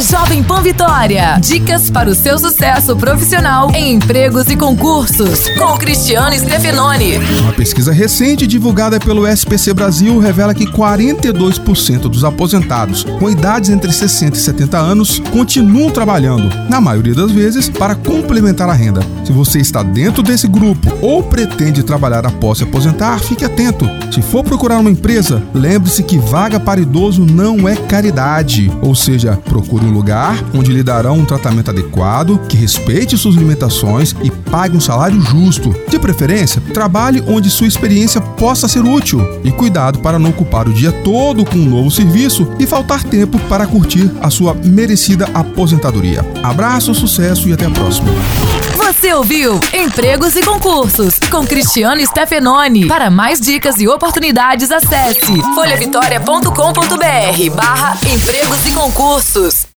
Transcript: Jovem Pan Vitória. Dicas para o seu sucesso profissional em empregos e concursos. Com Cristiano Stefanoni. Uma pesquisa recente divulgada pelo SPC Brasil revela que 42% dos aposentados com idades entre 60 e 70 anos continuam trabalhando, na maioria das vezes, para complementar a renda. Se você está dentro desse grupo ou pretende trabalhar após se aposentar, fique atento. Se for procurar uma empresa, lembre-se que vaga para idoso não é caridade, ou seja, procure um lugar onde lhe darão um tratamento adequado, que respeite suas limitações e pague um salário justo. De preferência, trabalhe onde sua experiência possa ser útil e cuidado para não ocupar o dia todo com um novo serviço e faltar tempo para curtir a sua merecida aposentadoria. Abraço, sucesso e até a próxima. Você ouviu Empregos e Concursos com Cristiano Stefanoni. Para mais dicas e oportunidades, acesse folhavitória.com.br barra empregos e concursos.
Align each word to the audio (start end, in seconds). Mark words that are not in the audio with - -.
Jovem 0.00 0.42
Pan 0.42 0.62
Vitória. 0.62 1.38
Dicas 1.42 1.90
para 1.90 2.08
o 2.08 2.14
seu 2.14 2.38
sucesso 2.38 2.96
profissional 2.96 3.70
em 3.74 3.92
empregos 3.96 4.48
e 4.48 4.56
concursos. 4.56 5.46
Com 5.58 5.76
Cristiano 5.76 6.34
Stefanoni. 6.34 7.18
Uma 7.42 7.52
pesquisa 7.52 7.92
recente 7.92 8.46
divulgada 8.46 8.98
pelo 8.98 9.26
SPC 9.26 9.74
Brasil 9.74 10.18
revela 10.18 10.54
que 10.54 10.64
42% 10.64 12.00
dos 12.08 12.24
aposentados 12.24 13.04
com 13.04 13.28
idades 13.28 13.68
entre 13.68 13.92
60 13.92 14.38
e 14.38 14.40
70 14.40 14.78
anos 14.78 15.18
continuam 15.30 15.90
trabalhando, 15.90 16.48
na 16.70 16.80
maioria 16.80 17.14
das 17.14 17.30
vezes, 17.30 17.68
para 17.68 17.94
complementar 17.94 18.70
a 18.70 18.74
renda. 18.74 19.02
Se 19.22 19.32
você 19.32 19.58
está 19.58 19.82
dentro 19.82 20.22
desse 20.22 20.48
grupo 20.48 20.88
ou 21.02 21.22
pretende 21.22 21.82
trabalhar 21.82 22.24
após 22.24 22.58
se 22.58 22.64
aposentar, 22.64 23.18
fique 23.18 23.44
atento. 23.44 23.84
Se 24.10 24.22
for 24.22 24.42
procurar 24.42 24.78
uma 24.78 24.90
empresa, 24.90 25.42
lembre-se 25.52 26.02
que 26.02 26.18
vaga 26.18 26.58
para 26.58 26.80
idoso 26.80 27.26
não 27.26 27.68
é 27.68 27.76
caridade, 27.76 28.72
ou 28.80 28.94
seja, 28.94 29.36
procure 29.44 29.89
um 29.90 29.94
lugar 29.94 30.42
onde 30.54 30.72
lhe 30.72 30.82
darão 30.82 31.18
um 31.18 31.24
tratamento 31.24 31.70
adequado, 31.70 32.38
que 32.48 32.56
respeite 32.56 33.18
suas 33.18 33.34
limitações 33.34 34.14
e 34.22 34.30
pague 34.30 34.76
um 34.76 34.80
salário 34.80 35.20
justo. 35.20 35.74
De 35.88 35.98
preferência, 35.98 36.62
trabalhe 36.72 37.22
onde 37.26 37.50
sua 37.50 37.66
experiência 37.66 38.20
possa 38.20 38.68
ser 38.68 38.84
útil 38.84 39.20
e 39.44 39.50
cuidado 39.50 39.98
para 39.98 40.18
não 40.18 40.30
ocupar 40.30 40.68
o 40.68 40.72
dia 40.72 40.92
todo 40.92 41.44
com 41.44 41.56
um 41.56 41.68
novo 41.68 41.90
serviço 41.90 42.46
e 42.58 42.66
faltar 42.66 43.02
tempo 43.02 43.38
para 43.40 43.66
curtir 43.66 44.10
a 44.22 44.30
sua 44.30 44.54
merecida 44.54 45.28
aposentadoria. 45.34 46.24
Abraço, 46.42 46.94
sucesso 46.94 47.48
e 47.48 47.52
até 47.52 47.66
a 47.66 47.70
próxima. 47.70 48.08
Você 48.76 49.12
ouviu 49.14 49.60
Empregos 49.72 50.36
e 50.36 50.42
Concursos 50.42 51.18
com 51.30 51.46
Cristiano 51.46 52.04
Stefanoni. 52.06 52.86
Para 52.86 53.10
mais 53.10 53.40
dicas 53.40 53.80
e 53.80 53.88
oportunidades, 53.88 54.70
acesse 54.70 55.40
folhavitória.com.br 55.54 57.54
barra 57.54 57.96
empregos 58.06 58.66
e 58.66 58.72
concursos. 58.72 59.49